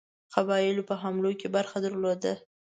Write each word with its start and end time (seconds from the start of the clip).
قبایلو 0.33 0.87
په 0.89 0.95
حملو 1.01 1.31
کې 1.39 1.47
برخه 1.55 1.77
درلوده. 1.85 2.33